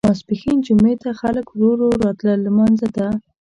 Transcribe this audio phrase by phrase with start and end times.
[0.09, 3.07] ماسپښین جمعې ته خلک ورو ورو راتلل لمانځه ته.